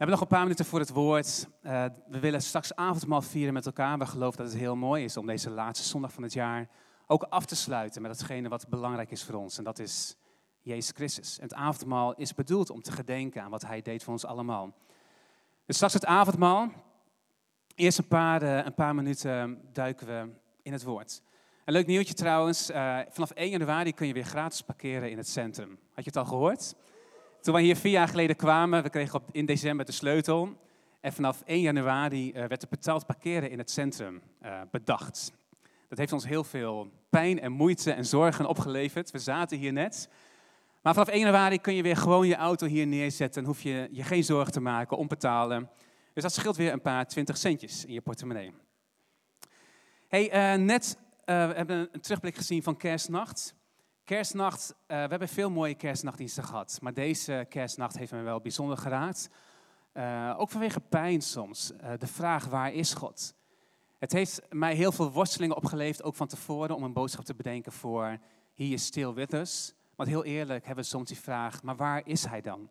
[0.00, 1.48] hebben nog een paar minuten voor het woord.
[1.62, 3.98] Uh, we willen straks avondmaal vieren met elkaar.
[3.98, 6.68] We geloven dat het heel mooi is om deze laatste zondag van het jaar
[7.06, 9.58] ook af te sluiten met datgene wat belangrijk is voor ons.
[9.58, 10.16] En dat is
[10.60, 11.38] Jezus Christus.
[11.38, 14.74] En het avondmaal is bedoeld om te gedenken aan wat Hij deed voor ons allemaal.
[15.66, 16.70] Dus straks het avondmaal.
[17.74, 20.28] Eerst een paar, uh, een paar minuten duiken we
[20.62, 21.22] in het woord.
[21.64, 22.70] Een leuk nieuwtje trouwens.
[22.70, 25.68] Uh, vanaf 1 januari kun je weer gratis parkeren in het centrum.
[25.68, 26.74] Had je het al gehoord?
[27.40, 30.56] Toen we hier vier jaar geleden kwamen, we kregen op, in december de sleutel.
[31.00, 35.32] En vanaf 1 januari uh, werd er betaald parkeren in het centrum uh, bedacht.
[35.88, 39.10] Dat heeft ons heel veel pijn en moeite en zorgen opgeleverd.
[39.10, 40.08] We zaten hier net.
[40.82, 43.42] Maar vanaf 1 januari kun je weer gewoon je auto hier neerzetten.
[43.42, 45.70] En hoef je je geen zorgen te maken om betalen.
[46.12, 48.52] Dus dat scheelt weer een paar twintig centjes in je portemonnee.
[50.08, 53.54] Hey, uh, net we hebben een terugblik gezien van kerstnacht.
[54.10, 56.78] Kerstnacht, uh, we hebben veel mooie kerstnachtdiensten gehad.
[56.82, 59.30] Maar deze kerstnacht heeft me wel bijzonder geraakt.
[59.94, 61.72] Uh, ook vanwege pijn soms.
[61.72, 63.34] Uh, de vraag, waar is God?
[63.98, 67.72] Het heeft mij heel veel worstelingen opgeleverd, ook van tevoren, om een boodschap te bedenken
[67.72, 68.18] voor
[68.54, 69.74] He is still with us.
[69.96, 72.70] Want heel eerlijk hebben we soms die vraag, maar waar is Hij dan?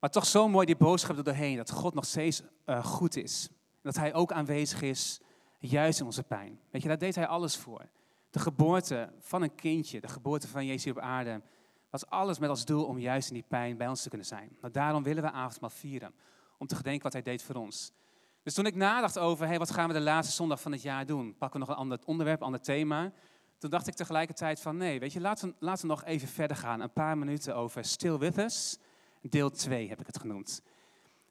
[0.00, 2.42] Maar toch zo mooi die boodschap er doorheen, dat God nog steeds
[2.82, 3.48] goed is.
[3.82, 5.20] Dat Hij ook aanwezig is,
[5.58, 6.60] juist in onze pijn.
[6.70, 7.88] Weet je, daar deed Hij alles voor.
[8.30, 11.42] De geboorte van een kindje, de geboorte van Jezus op aarde,
[11.90, 14.56] was alles met als doel om juist in die pijn bij ons te kunnen zijn.
[14.60, 16.14] Maar daarom willen we avondmaal vieren,
[16.58, 17.92] om te gedenken wat hij deed voor ons.
[18.42, 21.06] Dus toen ik nadacht over, hey, wat gaan we de laatste zondag van het jaar
[21.06, 21.36] doen?
[21.38, 23.12] Pakken we nog een ander onderwerp, ander thema?
[23.58, 26.56] Toen dacht ik tegelijkertijd van, nee, weet je, laten we, laten we nog even verder
[26.56, 26.80] gaan.
[26.80, 28.78] Een paar minuten over Still With Us,
[29.22, 30.62] deel 2 heb ik het genoemd.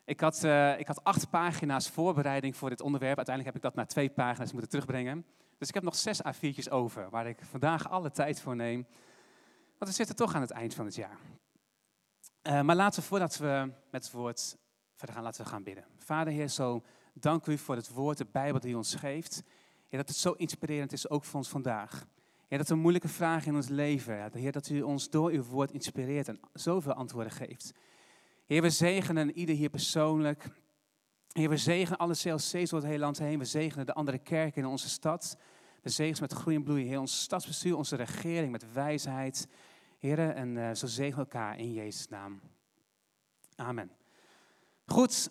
[0.05, 3.17] Ik had, uh, ik had acht pagina's voorbereiding voor dit onderwerp.
[3.17, 5.25] Uiteindelijk heb ik dat naar twee pagina's moeten terugbrengen.
[5.57, 8.87] Dus ik heb nog zes A4'tjes over, waar ik vandaag alle tijd voor neem.
[9.77, 11.17] Want we zitten toch aan het eind van het jaar.
[12.43, 14.57] Uh, maar laten we, voordat we met het woord
[14.95, 15.85] verder gaan, laten we gaan bidden.
[15.97, 16.83] Vader Heer, zo
[17.13, 19.43] dank u voor het woord, de Bijbel die u ons geeft.
[19.87, 22.07] Heer, dat het zo inspirerend is, ook voor ons vandaag.
[22.47, 25.71] Heer, dat er moeilijke vragen in ons leven, Heer, dat u ons door uw woord
[25.71, 27.73] inspireert en zoveel antwoorden geeft.
[28.45, 30.49] Heer, we zegenen ieder hier persoonlijk.
[31.31, 33.39] Heer, we zegenen alle CLC's door het hele land heen.
[33.39, 35.37] We zegenen de andere kerken in onze stad.
[35.87, 36.87] We zegenen met groei en bloei.
[36.87, 39.47] Heer, ons stadsbestuur, onze regering met wijsheid.
[39.97, 42.41] Heer, en uh, zo zegenen elkaar in Jezus' naam.
[43.55, 43.91] Amen.
[44.85, 45.29] Goed,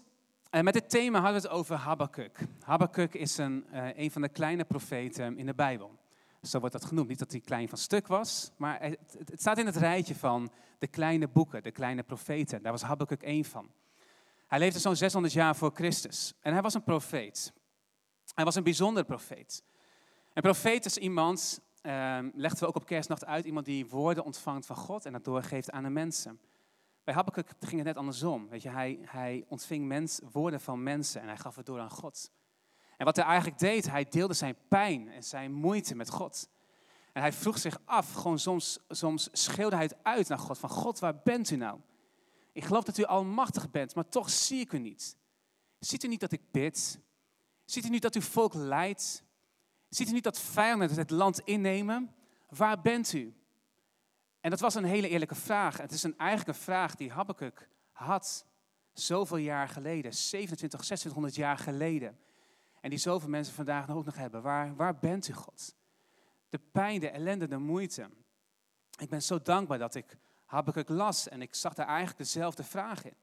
[0.51, 2.39] en met dit thema hadden we het over Habakkuk.
[2.61, 5.99] Habakkuk is een, uh, een van de kleine profeten in de Bijbel.
[6.43, 7.09] Zo wordt dat genoemd.
[7.09, 10.51] Niet dat hij klein van stuk was, maar het, het staat in het rijtje van
[10.79, 12.63] de kleine boeken, de kleine profeten.
[12.63, 13.71] Daar was Habakkuk één van.
[14.47, 16.35] Hij leefde zo'n 600 jaar voor Christus.
[16.41, 17.53] En hij was een profeet.
[18.35, 19.63] Hij was een bijzonder profeet.
[20.37, 24.67] Een profeet is iemand, uh, legden we ook op kerstnacht uit, iemand die woorden ontvangt
[24.67, 26.41] van God en dat doorgeeft aan de mensen.
[27.05, 28.49] Bij Habakkuk ging het net andersom.
[28.49, 31.91] Weet je, hij, hij ontving mens, woorden van mensen en hij gaf het door aan
[31.91, 32.31] God.
[32.97, 36.49] En wat hij eigenlijk deed, hij deelde zijn pijn en zijn moeite met God.
[37.13, 40.71] En hij vroeg zich af, gewoon soms, soms schreeuwde hij het uit naar God, van
[40.71, 41.81] God, waar bent u nou?
[42.53, 45.17] Ik geloof dat u almachtig bent, maar toch zie ik u niet.
[45.79, 47.01] Ziet u niet dat ik bid?
[47.65, 49.25] Ziet u niet dat uw volk lijdt?
[49.97, 52.15] Ziet u niet dat vijanden het land innemen?
[52.49, 53.35] Waar bent u?
[54.41, 55.77] En dat was een hele eerlijke vraag.
[55.77, 58.47] Het is een, eigenlijk een vraag die Habakkuk had
[58.93, 62.19] zoveel jaar geleden, 27, 2600 jaar geleden.
[62.81, 64.43] En die zoveel mensen vandaag ook nog hebben.
[64.43, 65.75] Waar, waar bent u, God?
[66.49, 68.11] De pijn, de ellende, de moeite.
[68.99, 73.05] Ik ben zo dankbaar dat ik Habakkuk las en ik zag daar eigenlijk dezelfde vraag
[73.05, 73.17] in.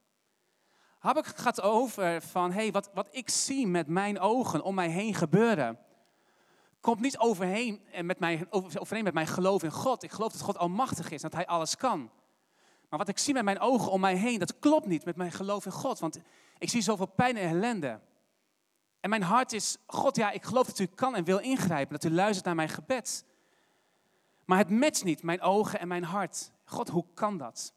[1.00, 4.90] Habakkuk gaat over van, hé, hey, wat, wat ik zie met mijn ogen om mij
[4.90, 5.80] heen gebeuren,
[6.84, 10.04] komt niet overheen, en met mij, overeen met mijn geloof in God.
[10.04, 12.10] Ik geloof dat God almachtig is, dat Hij alles kan.
[12.90, 15.32] Maar wat ik zie met mijn ogen om mij heen, dat klopt niet met mijn
[15.32, 16.00] geloof in God.
[16.00, 16.20] Want
[16.58, 18.00] ik zie zoveel pijn en ellende.
[19.00, 22.12] En mijn hart is, God, ja, ik geloof dat u kan en wil ingrijpen, dat
[22.12, 23.26] u luistert naar mijn gebed.
[24.46, 26.52] Maar het matcht niet, mijn ogen en mijn hart.
[26.64, 27.74] God, hoe kan dat?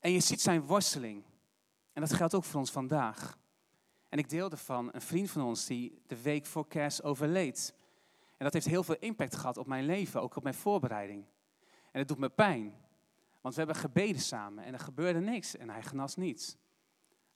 [0.00, 1.24] En je ziet zijn worsteling.
[1.92, 3.38] En dat geldt ook voor ons vandaag.
[4.08, 7.74] En ik deelde van een vriend van ons die de week voor kerst overleed.
[8.36, 11.24] En dat heeft heel veel impact gehad op mijn leven, ook op mijn voorbereiding.
[11.90, 12.74] En het doet me pijn.
[13.40, 16.56] Want we hebben gebeden samen en er gebeurde niks en hij genas niets.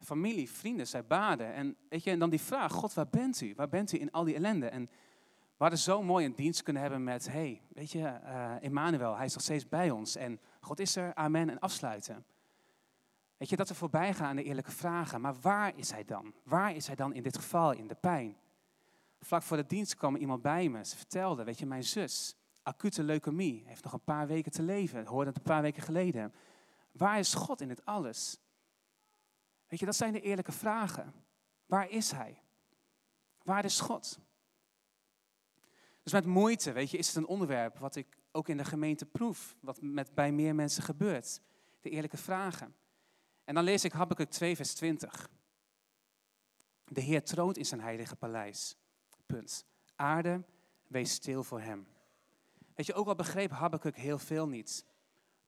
[0.01, 1.53] Familie, vrienden, zij baden.
[1.53, 3.55] En, weet je, en dan die vraag, God, waar bent u?
[3.57, 4.69] Waar bent u in al die ellende?
[4.69, 4.83] En
[5.59, 9.25] we hadden zo mooi een dienst kunnen hebben met, hey, weet je, uh, Emmanuel, hij
[9.25, 10.17] is nog steeds bij ons.
[10.17, 12.25] En God is er, amen, en afsluiten.
[13.37, 15.21] Weet je, dat we voorbij gaan aan de eerlijke vragen.
[15.21, 16.35] Maar waar is hij dan?
[16.43, 18.37] Waar is hij dan in dit geval, in de pijn?
[19.21, 20.85] Vlak voor de dienst kwam iemand bij me.
[20.85, 25.07] Ze vertelde, weet je, mijn zus, acute leukemie, heeft nog een paar weken te leven.
[25.07, 26.35] Hoorde het een paar weken geleden.
[26.93, 28.39] Waar is God in dit alles?
[29.67, 31.15] Weet je, dat zijn de eerlijke vragen.
[31.67, 32.43] Waar is Hij?
[33.43, 34.19] Waar is God?
[36.03, 39.07] Dus met moeite, weet je, is het een onderwerp wat ik ook in de gemeente
[39.07, 41.41] proef, wat met, bij meer mensen gebeurt.
[41.81, 42.75] De eerlijke vragen.
[43.45, 45.31] En dan lees ik Habakkuk 2, vers 20.
[46.85, 48.77] De Heer troont in zijn heilige paleis.
[49.97, 50.45] Aarde,
[50.87, 51.87] wees stil voor hem.
[52.75, 54.85] Weet je, ook al begreep Habakkuk heel veel niet,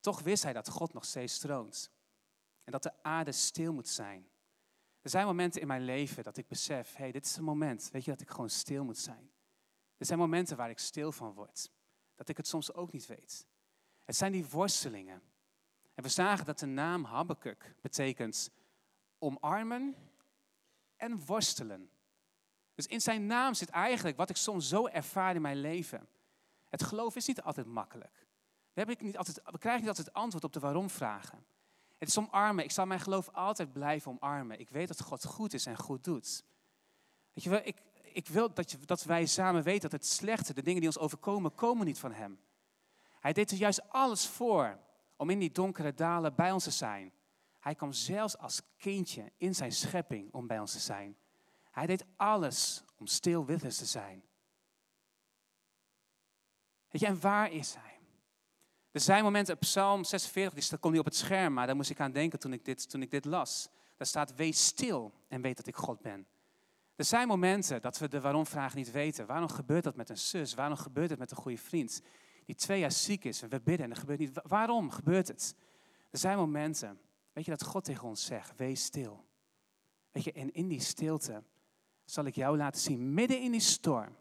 [0.01, 1.91] toch wist hij dat God nog steeds troont.
[2.65, 4.29] En dat de aarde stil moet zijn.
[5.03, 7.89] Er zijn momenten in mijn leven dat ik besef, hé, hey, dit is een moment,
[7.93, 9.31] weet je, dat ik gewoon stil moet zijn.
[9.97, 11.71] Er zijn momenten waar ik stil van word.
[12.15, 13.47] Dat ik het soms ook niet weet.
[14.05, 15.23] Het zijn die worstelingen.
[15.95, 18.51] En we zagen dat de naam Habakkuk betekent
[19.19, 19.97] omarmen
[20.97, 21.91] en worstelen.
[22.81, 26.09] Dus in zijn naam zit eigenlijk wat ik soms zo ervaar in mijn leven.
[26.69, 28.27] Het geloof is niet altijd makkelijk.
[28.73, 31.45] We, hebben niet altijd, we krijgen niet altijd antwoord op de waarom-vragen.
[31.99, 32.65] Het is omarmen.
[32.65, 34.61] Ik zal mijn geloof altijd blijven omarmen.
[34.61, 36.45] Ik weet dat God goed is en goed doet.
[37.33, 40.55] Weet je wel, ik, ik wil dat, je, dat wij samen weten dat het slechte,
[40.55, 42.41] de dingen die ons overkomen, komen niet van Hem.
[43.21, 44.79] Hij deed er juist alles voor
[45.17, 47.13] om in die donkere dalen bij ons te zijn.
[47.59, 51.17] Hij kwam zelfs als kindje in zijn schepping om bij ons te zijn.
[51.71, 54.23] Hij deed alles om stil with us te zijn.
[56.89, 57.99] Weet je, en waar is hij?
[58.91, 62.01] Er zijn momenten, Psalm 46, die komt niet op het scherm, maar daar moest ik
[62.01, 63.69] aan denken toen ik dit, toen ik dit las.
[63.97, 66.27] Daar staat, wees stil en weet dat ik God ben.
[66.97, 69.27] Er zijn momenten dat we de waarom-vraag niet weten.
[69.27, 70.55] Waarom gebeurt dat met een zus?
[70.55, 72.03] Waarom gebeurt het met een goede vriend?
[72.45, 74.41] Die twee jaar ziek is en we bidden en er gebeurt niet.
[74.43, 75.55] Waarom gebeurt het?
[76.11, 77.01] Er zijn momenten,
[77.33, 79.25] weet je, dat God tegen ons zegt, wees stil.
[80.11, 81.43] Weet je, en in die stilte
[82.11, 84.17] zal ik jou laten zien, midden in die storm,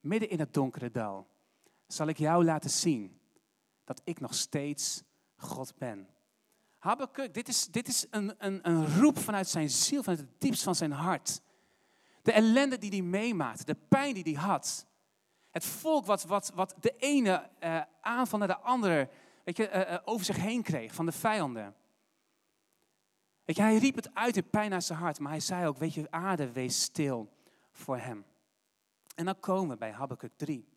[0.00, 1.26] midden in het donkere dal,
[1.86, 3.20] zal ik jou laten zien
[3.84, 5.02] dat ik nog steeds
[5.36, 6.08] God ben.
[6.78, 10.62] Habakkuk, dit is, dit is een, een, een roep vanuit zijn ziel, vanuit het diepst
[10.62, 11.40] van zijn hart.
[12.22, 14.86] De ellende die hij meemaakte, de pijn die hij had.
[15.50, 19.08] Het volk wat, wat, wat de ene uh, aanval naar de andere
[19.44, 21.74] weet je, uh, uh, over zich heen kreeg van de vijanden.
[23.44, 25.78] Weet je, hij riep het uit in pijn naar zijn hart, maar hij zei ook,
[25.78, 27.32] weet je, aarde, wees stil
[27.72, 28.24] voor hem.
[29.14, 30.68] En dan komen we bij Habakkuk 3.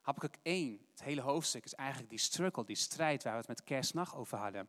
[0.00, 3.64] Habakkuk 1, het hele hoofdstuk, is eigenlijk die struggle, die strijd waar we het met
[3.64, 4.68] kerstnacht over hadden.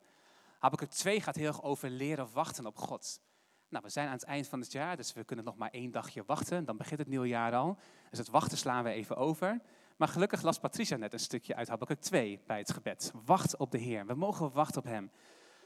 [0.60, 3.22] Habakkuk 2 gaat heel erg over leren wachten op God.
[3.70, 5.92] Nou, we zijn aan het eind van het jaar, dus we kunnen nog maar één
[5.92, 6.66] dagje wachten.
[6.66, 7.78] Dan begint het nieuwe jaar al.
[8.10, 9.62] Dus het wachten slaan we even over.
[9.98, 13.12] Maar gelukkig las Patricia net een stukje uit Habakkuk 2 bij het gebed.
[13.26, 14.06] Wacht op de Heer.
[14.06, 15.12] We mogen wachten op Hem.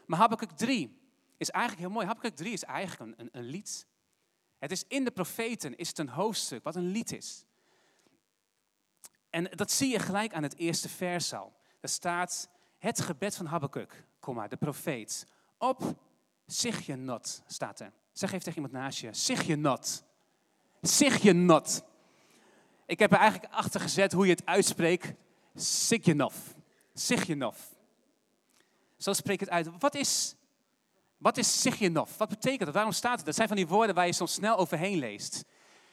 [0.06, 1.03] Maar Habakkuk 3
[1.38, 2.06] is eigenlijk heel mooi.
[2.06, 3.88] Habakkuk 3 is eigenlijk een, een, een lied.
[4.60, 7.46] Het is in de profeten, is het een hoofdstuk wat een lied is.
[9.30, 11.54] En dat zie je gelijk aan het eerste vers al.
[11.80, 14.04] Er staat het gebed van Habakkuk,
[14.50, 15.28] de profeet.
[15.58, 15.96] Op
[16.96, 17.92] not staat er.
[18.12, 20.04] Zeg even tegen iemand naast je, not.
[21.34, 21.84] not.
[22.86, 25.14] Ik heb er eigenlijk achter gezet hoe je het uitspreekt.
[25.56, 26.36] Sigjenov.
[26.94, 27.58] Sigjenov.
[28.98, 29.70] Zo spreek het uit.
[29.80, 30.36] Wat is,
[31.24, 32.18] wat is Sigjenov?
[32.18, 32.74] Wat betekent dat?
[32.74, 33.26] Waarom staat het?
[33.26, 35.46] Dat zijn van die woorden waar je soms snel overheen leest.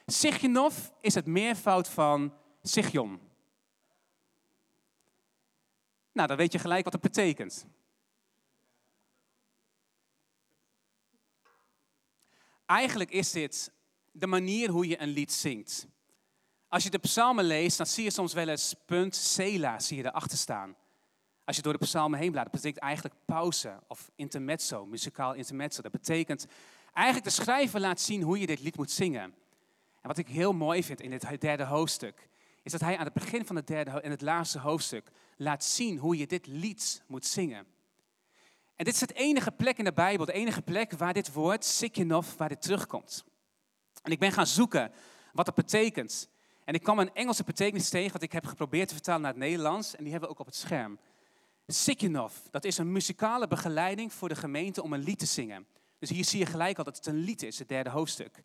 [0.06, 3.21] Sigjenov is het meervoud van Sigjon.
[6.12, 7.67] Nou, dan weet je gelijk wat het betekent.
[12.67, 13.73] Eigenlijk is dit
[14.13, 15.87] de manier hoe je een lied zingt.
[16.69, 20.05] Als je de psalmen leest, dan zie je soms wel eens punt Sela zie je
[20.05, 20.77] erachter staan.
[21.44, 25.82] Als je door de psalmen heen bladert, dat betekent eigenlijk pauze of intermezzo, muzikaal intermezzo.
[25.82, 26.47] Dat betekent
[26.93, 29.35] eigenlijk de schrijver laat zien hoe je dit lied moet zingen.
[30.01, 32.29] En wat ik heel mooi vind in dit derde hoofdstuk,
[32.63, 35.99] is dat hij aan het begin van het derde en het laatste hoofdstuk laat zien
[35.99, 37.67] hoe je dit lied moet zingen.
[38.77, 41.65] En dit is het enige plek in de Bijbel, de enige plek waar dit woord,
[41.65, 43.25] Sikinov, waar dit terugkomt.
[44.03, 44.93] En ik ben gaan zoeken
[45.32, 46.29] wat dat betekent.
[46.65, 49.41] En ik kwam een Engelse betekenis tegen, wat ik heb geprobeerd te vertalen naar het
[49.41, 49.97] Nederlands.
[49.97, 50.99] En die hebben we ook op het scherm.
[51.72, 55.67] Sikinov, dat is een muzikale begeleiding voor de gemeente om een lied te zingen.
[55.98, 58.43] Dus hier zie je gelijk al dat het een lied is, het derde hoofdstuk.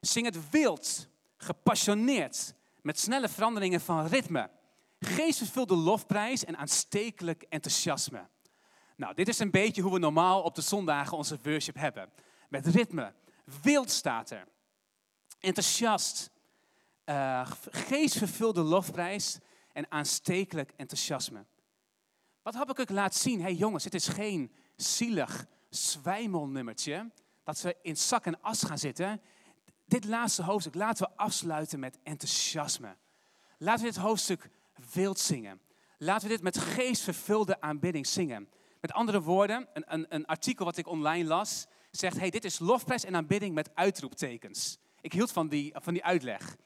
[0.00, 4.50] Zing het wild, gepassioneerd, met snelle veranderingen van ritme.
[5.00, 8.28] Geestvervulde lofprijs en aanstekelijk enthousiasme.
[8.96, 12.12] Nou, dit is een beetje hoe we normaal op de zondagen onze worship hebben.
[12.48, 13.12] Met ritme.
[13.62, 14.48] Wild staat er.
[15.40, 16.30] Enthousiast.
[17.04, 19.38] Uh, geestvervulde lofprijs
[19.72, 21.44] en aanstekelijk enthousiasme.
[22.46, 23.38] Wat heb ik laat zien?
[23.38, 27.10] Hé hey jongens, het is geen zielig zwijmelnummertje.
[27.44, 29.20] Dat we in zak en as gaan zitten.
[29.84, 32.96] Dit laatste hoofdstuk laten we afsluiten met enthousiasme.
[33.58, 34.50] Laten we dit hoofdstuk
[34.92, 35.60] wild zingen.
[35.98, 38.48] Laten we dit met geestvervulde aanbidding zingen.
[38.80, 42.58] Met andere woorden, een, een, een artikel wat ik online las, zegt, hey, dit is
[42.58, 44.78] lofprijs en aanbidding met uitroeptekens.
[45.00, 46.56] Ik hield van die, van die uitleg.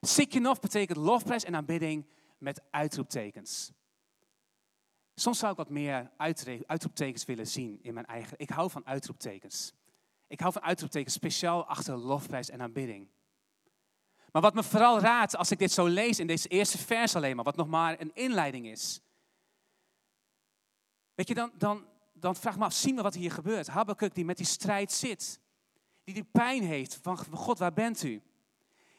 [0.00, 2.06] Sikinof betekent lofprijs en aanbidding
[2.38, 3.72] met uitroeptekens.
[5.14, 6.10] Soms zou ik wat meer
[6.66, 8.38] uitroeptekens willen zien in mijn eigen.
[8.38, 9.72] Ik hou van uitroeptekens.
[10.26, 13.08] Ik hou van uitroeptekens speciaal achter lofprijs en aanbidding.
[14.32, 17.36] Maar wat me vooral raadt als ik dit zo lees in deze eerste vers alleen
[17.36, 19.00] maar, wat nog maar een inleiding is.
[21.14, 23.66] Weet je, dan, dan, dan vraag me af, zien we wat hier gebeurt?
[23.66, 25.40] Habakkuk die met die strijd zit,
[26.04, 28.22] die die pijn heeft van God, waar bent u?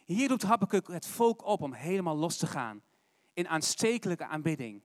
[0.06, 2.82] Hier roept Habakkuk het volk op om helemaal los te gaan
[3.34, 4.82] in aanstekelijke aanbidding.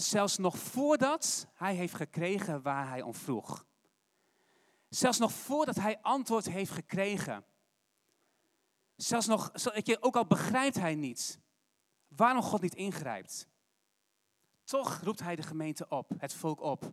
[0.00, 3.66] Zelfs nog voordat hij heeft gekregen waar hij om vroeg.
[4.88, 7.44] Zelfs nog voordat hij antwoord heeft gekregen.
[8.96, 9.52] Zelfs nog,
[10.00, 11.40] ook al begrijpt hij niet
[12.08, 13.48] waarom God niet ingrijpt.
[14.64, 16.92] Toch roept hij de gemeente op, het volk op.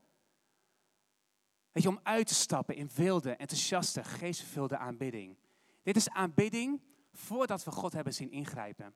[1.72, 5.38] Weet je, om uit te stappen in wilde, enthousiaste, geestvervulde aanbidding.
[5.84, 6.82] Dit is aanbidding
[7.14, 8.96] voordat we God hebben zien ingrijpen.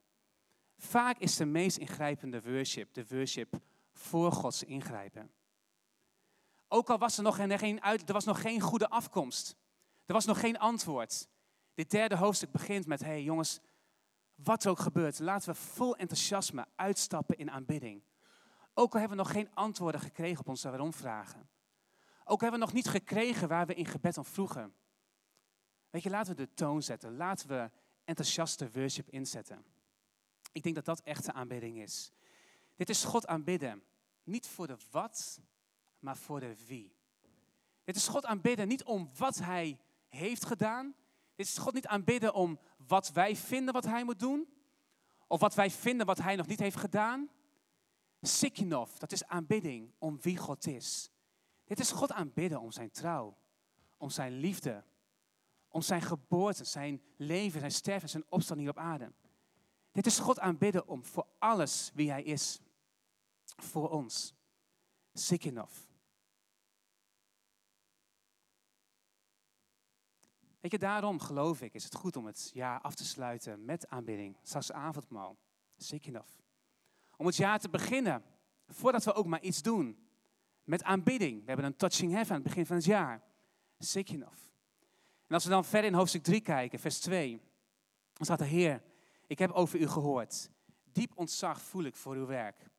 [0.78, 3.60] Vaak is de meest ingrijpende worship de worship
[4.00, 5.32] voor Gods ingrijpen.
[6.68, 9.56] Ook al was er nog geen, uit, er was nog geen goede afkomst.
[10.06, 11.28] Er was nog geen antwoord.
[11.74, 13.60] Dit derde hoofdstuk begint met, hé hey jongens,
[14.36, 18.04] wat ook gebeurt, laten we vol enthousiasme uitstappen in aanbidding.
[18.74, 21.50] Ook al hebben we nog geen antwoorden gekregen op onze waarom-vragen.
[22.24, 24.74] Ook hebben we nog niet gekregen waar we in gebed om vroegen.
[25.90, 27.18] Weet je, laten we de toon zetten.
[27.18, 27.72] Laten we
[28.04, 29.66] enthousiaste worship inzetten.
[30.52, 32.12] Ik denk dat dat echte aanbidding is.
[32.80, 33.84] Dit is God aanbidden.
[34.24, 35.40] Niet voor de wat,
[36.00, 36.96] maar voor de wie.
[37.84, 40.96] Dit is God aanbidden niet om wat Hij heeft gedaan.
[41.36, 44.48] Dit is God niet aanbidden om wat wij vinden wat Hij moet doen.
[45.28, 47.30] Of wat wij vinden wat Hij nog niet heeft gedaan.
[48.22, 51.12] Sikinov, dat is aanbidding om wie God is.
[51.66, 53.38] Dit is God aanbidden om zijn trouw,
[53.98, 54.84] om zijn liefde,
[55.68, 59.14] om zijn geboorte, zijn leven, zijn sterven, zijn opstand hier op aarde.
[59.92, 62.60] Dit is God aanbidden om voor alles wie Hij is,
[63.64, 64.34] voor ons.
[65.14, 65.72] Sikinov.
[70.60, 73.88] Weet je, daarom geloof ik, is het goed om het jaar af te sluiten met
[73.88, 74.38] aanbidding.
[74.42, 75.38] Straks avondmaal.
[75.78, 76.30] Sikinov.
[77.18, 78.24] Om het jaar te beginnen,
[78.68, 80.08] voordat we ook maar iets doen.
[80.64, 81.40] Met aanbidding.
[81.40, 83.24] We hebben een touching heaven aan het begin van het jaar.
[83.78, 84.38] Sikinov.
[85.28, 87.42] En als we dan verder in hoofdstuk 3 kijken, vers 2.
[88.14, 88.84] Dan staat er, Heer,
[89.28, 90.50] ik heb over u gehoord.
[90.84, 92.70] Diep ontzag voel ik voor uw werk.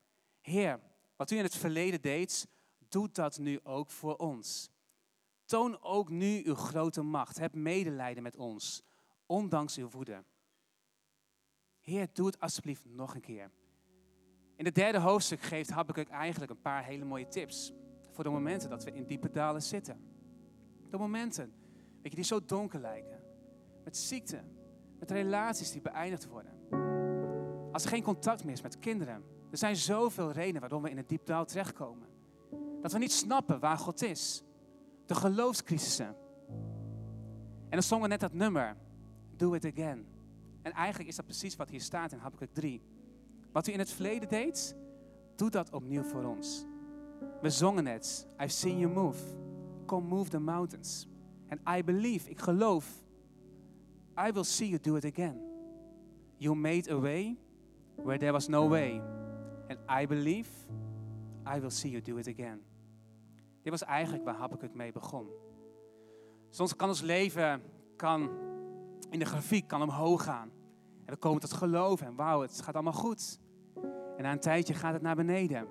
[0.41, 0.81] Heer,
[1.17, 2.49] wat u in het verleden deed,
[2.89, 4.71] doet dat nu ook voor ons.
[5.45, 7.39] Toon ook nu uw grote macht.
[7.39, 8.83] Heb medelijden met ons,
[9.27, 10.25] ondanks uw woede.
[11.81, 13.51] Heer, doe het alsjeblieft nog een keer.
[14.57, 17.73] In het derde hoofdstuk geeft Habakkuk eigenlijk een paar hele mooie tips.
[18.11, 20.01] Voor de momenten dat we in diepe dalen zitten.
[20.91, 21.53] De momenten
[22.03, 23.23] weet je, die zo donker lijken.
[23.85, 24.45] Met ziekte,
[24.99, 26.53] met relaties die beëindigd worden.
[27.73, 29.25] Als er geen contact meer is met kinderen.
[29.51, 32.09] Er zijn zoveel redenen waarom we in het diepdaal terechtkomen.
[32.83, 34.43] Dat we niet snappen waar God is.
[35.07, 36.17] De geloofscrisissen.
[37.69, 38.77] En dan zongen we net dat nummer.
[39.37, 40.07] Do it again.
[40.63, 42.83] En eigenlijk is dat precies wat hier staat in Habakkuk 3.
[43.53, 44.77] Wat u in het verleden deed,
[45.37, 46.67] doe dat opnieuw voor ons.
[47.43, 48.29] We zongen het.
[48.39, 49.23] I've seen you move.
[49.87, 51.07] Come move the mountains.
[51.49, 53.05] And I believe, ik geloof,
[54.29, 55.41] I will see you do it again.
[56.37, 57.37] You made a way
[57.95, 59.03] where there was no way.
[59.71, 60.49] And I believe,
[61.57, 62.63] I will see you do it again.
[63.63, 65.29] Dit was eigenlijk waar Habakkuk mee begon.
[66.49, 67.63] Soms kan ons leven
[67.97, 68.31] kan
[69.11, 70.51] in de grafiek kan omhoog gaan.
[71.05, 73.39] En we komen tot geloof en wauw, het gaat allemaal goed.
[74.17, 75.69] En na een tijdje gaat het naar beneden.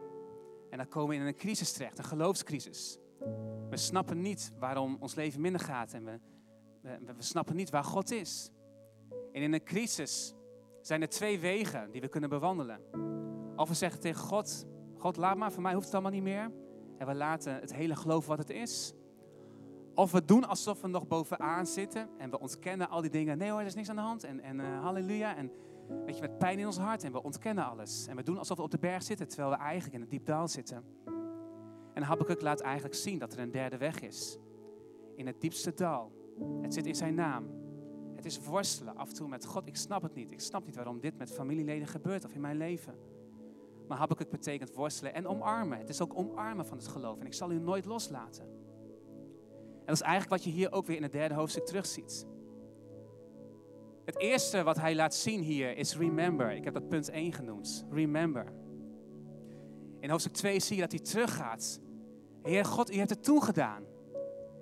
[0.69, 2.97] En dan komen we in een crisis terecht, een geloofscrisis.
[3.69, 6.19] We snappen niet waarom ons leven minder gaat en we,
[6.81, 8.51] we, we snappen niet waar God is.
[9.31, 10.33] En in een crisis
[10.81, 12.81] zijn er twee wegen die we kunnen bewandelen.
[13.59, 14.65] Of we zeggen tegen God,
[14.97, 16.51] God laat maar, voor mij hoeft het allemaal niet meer.
[16.97, 18.93] En we laten het hele geloof wat het is.
[19.95, 23.37] Of we doen alsof we nog bovenaan zitten en we ontkennen al die dingen.
[23.37, 24.23] Nee hoor, er is niks aan de hand.
[24.23, 25.35] En, en uh, halleluja.
[25.35, 25.51] En
[26.05, 27.03] weet je, met pijn in ons hart.
[27.03, 28.07] En we ontkennen alles.
[28.07, 30.25] En we doen alsof we op de berg zitten, terwijl we eigenlijk in het diep
[30.25, 30.83] dal zitten.
[31.93, 34.37] En Habakkuk laat eigenlijk zien dat er een derde weg is.
[35.15, 36.11] In het diepste dal.
[36.61, 37.45] Het zit in zijn naam.
[38.15, 39.67] Het is worstelen af en toe met God.
[39.67, 40.31] Ik snap het niet.
[40.31, 43.18] Ik snap niet waarom dit met familieleden gebeurt of in mijn leven.
[43.89, 45.77] Maar Habakkuk betekent worstelen en omarmen.
[45.77, 47.19] Het is ook omarmen van het geloof.
[47.19, 48.43] En ik zal u nooit loslaten.
[48.43, 52.27] En dat is eigenlijk wat je hier ook weer in het derde hoofdstuk terugziet.
[54.05, 56.51] Het eerste wat hij laat zien hier is remember.
[56.51, 57.85] Ik heb dat punt 1 genoemd.
[57.89, 58.53] Remember.
[59.99, 61.79] In hoofdstuk 2 zie je dat hij teruggaat.
[62.43, 63.83] Heer God, u hebt het toen gedaan.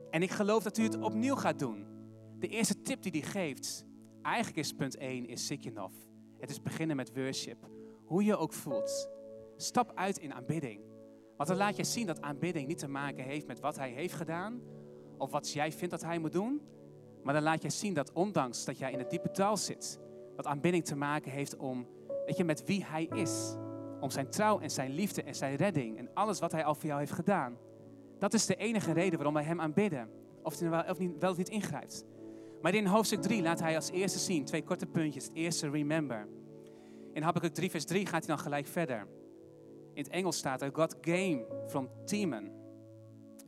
[0.09, 1.85] En ik geloof dat u het opnieuw gaat doen.
[2.39, 3.85] De eerste tip die hij geeft,
[4.21, 5.93] eigenlijk is punt 1, is Sikjenov.
[6.39, 7.69] Het is beginnen met worship.
[8.05, 9.16] Hoe je ook voelt.
[9.57, 10.81] Stap uit in aanbidding.
[11.37, 14.13] Want dan laat je zien dat aanbidding niet te maken heeft met wat hij heeft
[14.13, 14.61] gedaan.
[15.17, 16.61] Of wat jij vindt dat hij moet doen.
[17.23, 19.99] Maar dan laat je zien dat ondanks dat jij in het diepe dal zit.
[20.35, 21.87] Dat aanbidding te maken heeft om,
[22.25, 23.55] weet je, met wie hij is.
[23.99, 25.97] Om zijn trouw en zijn liefde en zijn redding.
[25.97, 27.57] En alles wat hij al voor jou heeft gedaan.
[28.19, 30.09] Dat is de enige reden waarom wij hem aanbidden.
[30.43, 32.05] Of hij wel of niet, wel of niet ingrijpt.
[32.61, 35.23] Maar in hoofdstuk 3 laat hij als eerste zien, twee korte puntjes.
[35.23, 36.27] Het eerste, remember.
[37.13, 39.07] In Habakkuk 3 vers 3 gaat hij dan gelijk verder.
[39.97, 42.51] In het Engels staat er, God came from Teman.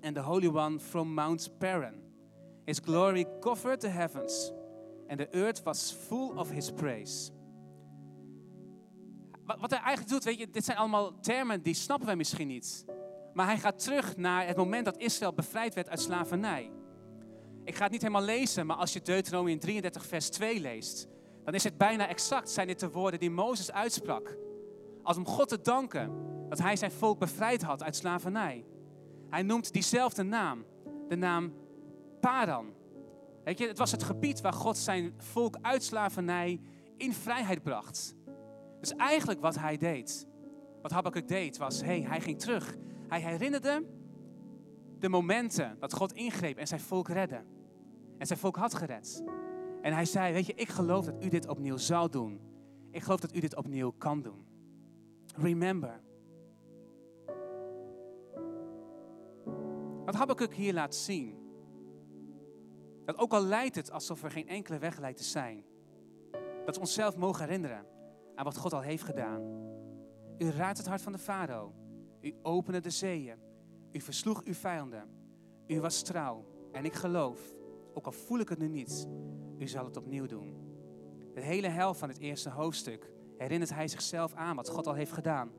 [0.02, 1.94] And the Holy One from Mount Paran.
[2.66, 4.52] His glory covered the heavens.
[5.08, 7.32] And the earth was full of his praise.
[9.46, 12.86] Wat hij eigenlijk doet, weet je, dit zijn allemaal termen die snappen wij misschien niet.
[13.34, 16.72] Maar hij gaat terug naar het moment dat Israël bevrijd werd uit slavernij.
[17.64, 21.08] Ik ga het niet helemaal lezen, maar als je Deuteronomium 33 vers 2 leest,
[21.44, 24.38] dan is het bijna exact, zijn dit de woorden die Mozes uitsprak.
[25.10, 26.12] Als om God te danken
[26.50, 28.66] dat hij zijn volk bevrijd had uit slavernij.
[29.30, 30.66] Hij noemt diezelfde naam,
[31.08, 31.54] de naam
[32.20, 32.74] Paran.
[33.44, 36.62] Weet je, het was het gebied waar God zijn volk uit slavernij
[36.98, 38.16] in vrijheid bracht.
[38.80, 40.28] Dus eigenlijk wat hij deed,
[40.82, 42.76] wat Habakkuk deed, was, hey, hij ging terug.
[43.08, 43.86] Hij herinnerde
[45.00, 47.44] de momenten dat God ingreep en zijn volk redde.
[48.18, 49.24] En zijn volk had gered.
[49.82, 52.40] En hij zei, weet je, ik geloof dat u dit opnieuw zal doen.
[52.92, 54.49] Ik geloof dat u dit opnieuw kan doen.
[55.42, 56.02] Remember.
[60.06, 61.38] Wat Habakkuk hier laat zien.
[63.06, 65.64] Dat ook al lijkt het alsof er geen enkele weg lijkt te zijn.
[66.66, 67.86] Dat we onszelf mogen herinneren
[68.36, 69.42] aan wat God al heeft gedaan.
[70.38, 71.74] U raadt het hart van de farao.
[72.22, 73.38] U opende de zeeën.
[73.92, 75.10] U versloeg uw vijanden.
[75.68, 76.46] U was trouw.
[76.72, 77.56] En ik geloof,
[77.94, 79.08] ook al voel ik het nu niet,
[79.58, 80.58] u zal het opnieuw doen.
[81.34, 85.12] De hele helft van het eerste hoofdstuk herinnert hij zichzelf aan wat God al heeft
[85.12, 85.52] gedaan.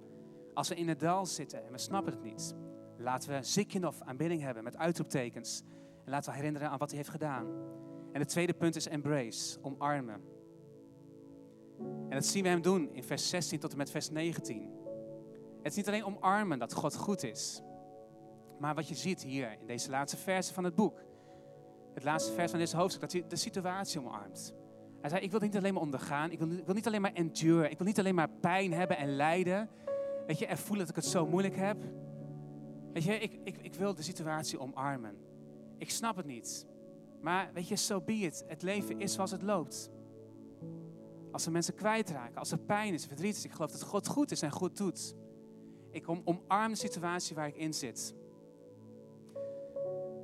[0.54, 2.54] Als we in het dal zitten en we snappen het niet,
[2.96, 5.62] laten we zikjenov aanbidding hebben met uitroeptekens.
[6.04, 7.46] En laten we herinneren aan wat hij heeft gedaan.
[8.12, 10.20] En het tweede punt is embrace, omarmen.
[11.78, 14.70] En dat zien we hem doen in vers 16 tot en met vers 19.
[15.62, 17.62] Het is niet alleen omarmen dat God goed is.
[18.58, 21.02] Maar wat je ziet hier in deze laatste versen van het boek.
[21.94, 24.54] Het laatste vers van deze hoofdstuk, dat hij de situatie omarmt.
[25.00, 26.30] Hij zei, ik wil niet alleen maar ondergaan.
[26.30, 27.70] Ik wil, wil niet alleen maar endure.
[27.70, 29.68] Ik wil niet alleen maar pijn hebben en lijden.
[30.26, 31.76] Weet je, en voelen dat ik het zo moeilijk heb.
[32.92, 35.16] Weet je, ik, ik, ik wil de situatie omarmen.
[35.78, 36.66] Ik snap het niet.
[37.20, 38.44] Maar weet je, so be it.
[38.46, 39.90] Het leven is zoals het loopt.
[41.32, 43.44] Als er mensen kwijtraken, als er pijn is, verdriet is.
[43.44, 45.14] Ik geloof dat God goed is en goed doet.
[45.90, 48.14] Ik om, omarm de situatie waar ik in zit.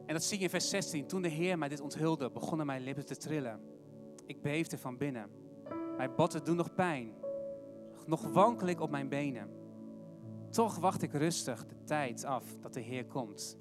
[0.06, 1.06] En dat zie je in vers 16.
[1.06, 3.60] Toen de Heer mij dit onthulde, begonnen mijn lippen te trillen.
[4.26, 5.30] Ik beefde van binnen.
[5.96, 7.12] Mijn botten doen nog pijn.
[8.06, 9.50] Nog wankel ik op mijn benen.
[10.50, 13.58] Toch wacht ik rustig de tijd af dat de Heer komt.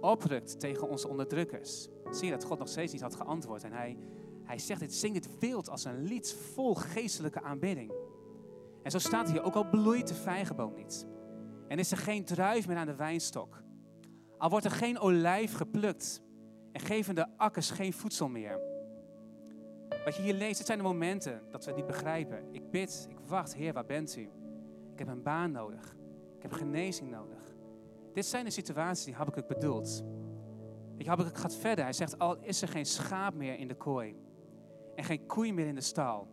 [0.00, 1.88] Oprukt tegen onze onderdrukkers.
[2.10, 3.64] Zie je dat God nog steeds niet had geantwoord.
[3.64, 3.98] En hij,
[4.44, 7.92] hij zegt dit, zing dit wild als een lied vol geestelijke aanbidding.
[8.82, 11.06] En zo staat hier, ook al bloeit de vijgenboom niet.
[11.68, 13.62] En is er geen druif meer aan de wijnstok.
[14.38, 16.22] Al wordt er geen olijf geplukt.
[16.72, 18.71] En geven de akkers geen voedsel meer.
[20.04, 22.54] Wat je hier leest, het zijn de momenten dat we het niet begrijpen.
[22.54, 24.30] Ik bid, ik wacht, Heer, waar bent u?
[24.92, 25.96] Ik heb een baan nodig.
[26.36, 27.56] Ik heb genezing nodig.
[28.12, 30.04] Dit zijn de situaties die Habakkuk bedoelt.
[30.96, 31.84] Ik Habakkuk gaat verder.
[31.84, 34.16] Hij zegt, al is er geen schaap meer in de kooi.
[34.94, 36.28] En geen koei meer in de stal.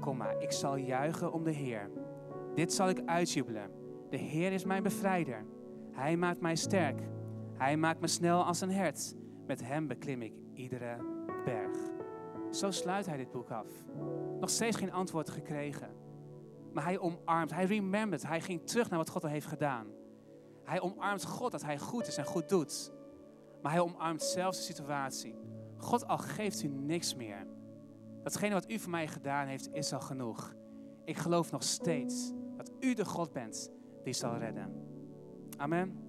[0.00, 1.90] Kom maar, ik zal juichen om de Heer.
[2.54, 3.70] Dit zal ik uitjubelen.
[4.10, 5.44] De Heer is mijn bevrijder.
[5.92, 7.00] Hij maakt mij sterk.
[7.52, 9.14] Hij maakt me snel als een hert.
[9.46, 10.96] Met hem beklim ik iedere
[11.44, 11.97] berg.
[12.50, 13.66] Zo sluit hij dit boek af.
[14.40, 15.90] Nog steeds geen antwoord gekregen.
[16.72, 19.86] Maar hij omarmt, hij remembert, hij ging terug naar wat God al heeft gedaan.
[20.64, 22.92] Hij omarmt God dat hij goed is en goed doet.
[23.62, 25.34] Maar hij omarmt zelfs de situatie.
[25.76, 27.46] God al geeft u niks meer.
[28.22, 30.54] Datgene wat u voor mij gedaan heeft, is al genoeg.
[31.04, 33.70] Ik geloof nog steeds dat u de God bent
[34.04, 34.72] die zal redden.
[35.56, 36.02] Amen.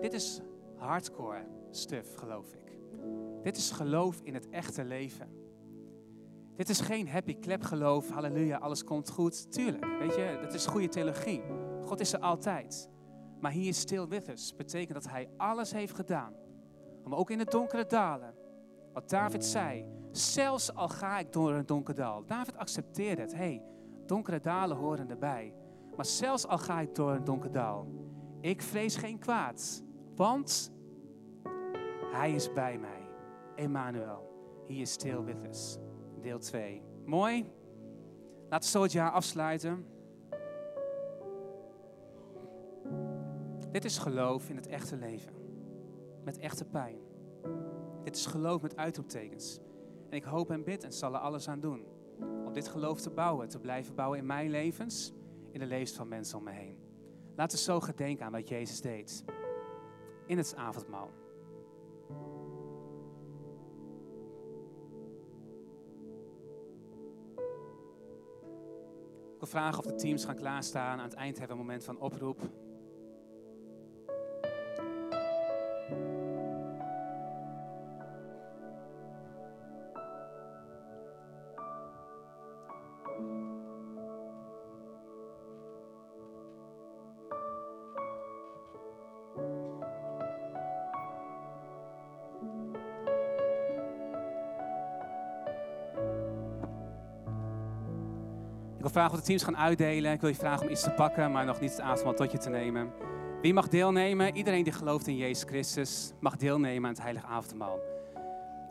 [0.00, 0.40] Dit is
[0.76, 2.67] hardcore stuff, geloof ik.
[3.42, 5.28] Dit is geloof in het echte leven.
[6.56, 9.52] Dit is geen happy clap geloof, halleluja, alles komt goed.
[9.52, 11.42] Tuurlijk, weet je, dat is goede theologie.
[11.84, 12.90] God is er altijd.
[13.40, 16.32] Maar hier is still with us betekent dat hij alles heeft gedaan.
[17.04, 18.34] Om ook in de donkere dalen,
[18.92, 22.24] wat David zei, zelfs al ga ik door een donker dal.
[22.26, 23.34] David accepteerde het.
[23.34, 23.62] hey,
[24.06, 25.54] donkere dalen horen erbij.
[25.96, 27.86] Maar zelfs al ga ik door een donker dal,
[28.40, 29.84] ik vrees geen kwaad,
[30.16, 30.72] want
[32.10, 33.08] Hij is bij mij.
[33.54, 34.28] Emmanuel,
[34.66, 35.78] He is still with us.
[36.20, 36.82] Deel 2.
[37.04, 37.52] Mooi.
[38.48, 39.86] Laten we zo het jaar afsluiten.
[43.70, 45.32] Dit is geloof in het echte leven.
[46.24, 46.98] Met echte pijn.
[48.04, 49.60] Dit is geloof met uitroeptekens.
[50.10, 51.84] En ik hoop en bid en zal er alles aan doen.
[52.46, 55.12] Om dit geloof te bouwen, te blijven bouwen in mijn levens,
[55.50, 56.78] in de levens van mensen om me heen.
[57.36, 59.24] Laten we zo gedenken aan wat Jezus deed.
[60.26, 61.10] In het avondmaal.
[69.38, 70.98] Ik wil vragen of de teams gaan klaarstaan.
[70.98, 72.50] Aan het eind hebben een moment van oproep.
[99.06, 100.12] Of de teams gaan uitdelen.
[100.12, 102.38] Ik wil je vragen om iets te pakken, maar nog niet het avondmaal tot je
[102.38, 102.92] te nemen.
[103.42, 104.36] Wie mag deelnemen?
[104.36, 107.78] Iedereen die gelooft in Jezus Christus mag deelnemen aan het heilige avondmaal.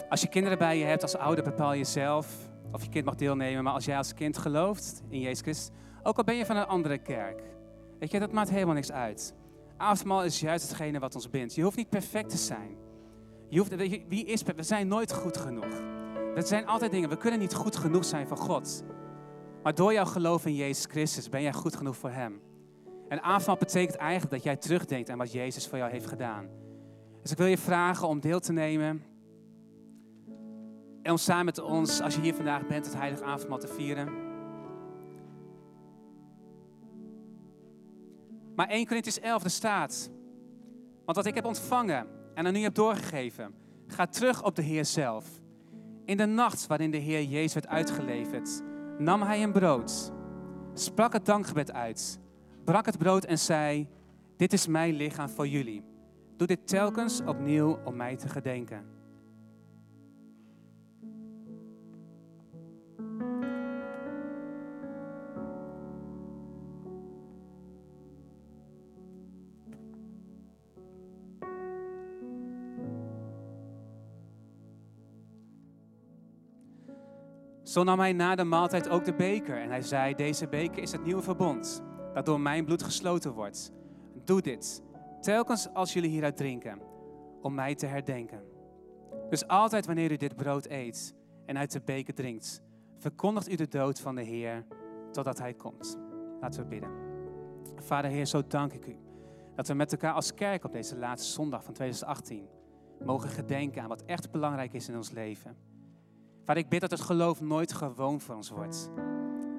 [0.10, 3.16] Als je kinderen bij je hebt, als ouder bepaal je zelf of je kind mag
[3.16, 3.64] deelnemen.
[3.64, 5.70] Maar als jij als kind gelooft in Jezus Christus,
[6.04, 7.44] ook al ben je van een andere kerk.
[8.00, 9.34] Weet je, dat maakt helemaal niks uit.
[9.78, 11.56] Avondmaal is juist hetgene wat ons bindt.
[11.56, 12.78] Je hoeft niet perfect te zijn.
[13.50, 15.82] Je hoeft, weet je, wie is We zijn nooit goed genoeg.
[16.36, 18.84] Er zijn altijd dingen, we kunnen niet goed genoeg zijn voor God.
[19.68, 22.42] Maar door jouw geloof in Jezus Christus ben jij goed genoeg voor Hem.
[23.08, 26.48] En avondmaal betekent eigenlijk dat jij terugdenkt aan wat Jezus voor jou heeft gedaan.
[27.22, 29.04] Dus ik wil je vragen om deel te nemen.
[31.02, 34.10] En om samen met ons, als je hier vandaag bent, het heilige avondmaal te vieren.
[38.56, 40.10] Maar 1 Corinthians 11, er staat.
[41.06, 43.54] Want wat ik heb ontvangen en aan u heb doorgegeven,
[43.88, 45.26] gaat terug op de Heer zelf.
[46.06, 48.64] In de nacht waarin de Heer Jezus werd uitgeleverd
[48.98, 50.12] nam hij een brood,
[50.74, 52.20] sprak het dankgebed uit,
[52.64, 53.88] brak het brood en zei:
[54.38, 55.84] Dit is mijn lichaam voor jullie.
[56.38, 58.97] Doe dit telkens opnieuw om mij te gedenken.
[77.68, 80.92] Zo nam hij na de maaltijd ook de beker en hij zei, deze beker is
[80.92, 83.72] het nieuwe verbond, dat door mijn bloed gesloten wordt.
[84.24, 84.84] Doe dit,
[85.22, 86.80] telkens als jullie hieruit drinken,
[87.42, 88.44] om mij te herdenken.
[89.30, 92.62] Dus altijd wanneer u dit brood eet en uit de beker drinkt,
[92.98, 94.66] verkondigt u de dood van de Heer
[95.12, 95.98] totdat Hij komt.
[96.42, 96.92] Laten we bidden.
[97.76, 98.98] Vader Heer, zo dank ik u
[99.56, 102.48] dat we met elkaar als kerk op deze laatste zondag van 2018
[103.06, 105.56] mogen gedenken aan wat echt belangrijk is in ons leven.
[106.48, 108.92] Vader, ik bid dat het geloof nooit gewoon voor ons wordt.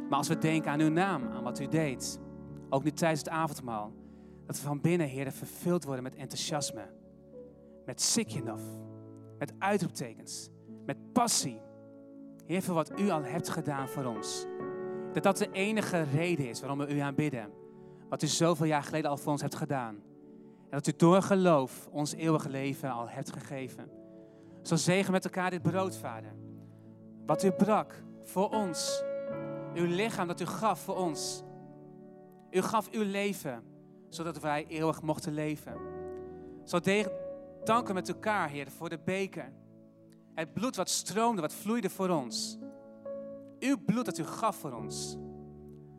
[0.09, 2.21] Maar als we denken aan uw naam, aan wat u deed,
[2.69, 3.93] ook nu tijdens het avondmaal,
[4.47, 6.91] dat we van binnen, Heer, vervuld worden met enthousiasme,
[7.87, 8.61] met sikjenof,
[9.39, 10.51] met uitroeptekens,
[10.87, 11.61] met passie.
[12.47, 14.47] Heer, voor wat u al hebt gedaan voor ons.
[15.13, 17.51] Dat dat de enige reden is waarom we u aanbidden.
[18.09, 19.95] Wat u zoveel jaar geleden al voor ons hebt gedaan.
[20.63, 23.91] En dat u door geloof ons eeuwige leven al hebt gegeven.
[24.63, 26.47] Zo zegen met elkaar dit brood, Vader.
[27.29, 29.03] Wat u brak voor ons.
[29.75, 31.43] Uw lichaam dat u gaf voor ons.
[32.51, 33.63] U gaf uw leven,
[34.09, 35.77] zodat wij eeuwig mochten leven.
[36.65, 36.79] Zo
[37.65, 39.53] danken met elkaar, Heer, voor de beker.
[40.35, 42.59] Het bloed wat stroomde, wat vloeide voor ons.
[43.59, 45.17] Uw bloed dat u gaf voor ons.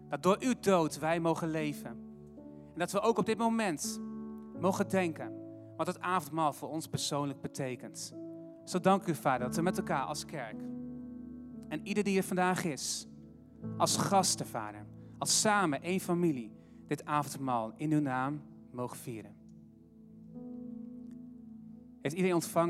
[0.07, 1.89] Dat door uw dood wij mogen leven.
[2.73, 4.01] En dat we ook op dit moment
[4.59, 5.33] mogen denken
[5.77, 8.13] wat het avondmaal voor ons persoonlijk betekent.
[8.63, 10.77] Zo dank u, Vader, dat we met elkaar als kerk
[11.69, 13.07] en ieder die er vandaag is,
[13.77, 14.85] als gasten, Vader,
[15.17, 16.51] als samen één familie,
[16.87, 19.35] dit avondmaal in uw naam mogen vieren.
[22.01, 22.67] Heeft iedereen ontvangen?